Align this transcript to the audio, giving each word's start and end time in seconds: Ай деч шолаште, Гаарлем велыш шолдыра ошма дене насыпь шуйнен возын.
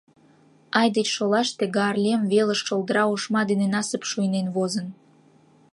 Ай 0.79 0.87
деч 0.95 1.07
шолаште, 1.15 1.63
Гаарлем 1.75 2.21
велыш 2.31 2.61
шолдыра 2.67 3.03
ошма 3.15 3.41
дене 3.49 3.67
насыпь 3.73 4.09
шуйнен 4.11 4.47
возын. 4.55 4.87